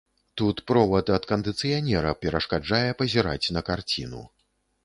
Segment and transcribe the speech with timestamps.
[0.41, 4.25] Тут провад ад кандыцыянера перашкаджае пазіраць на карціну.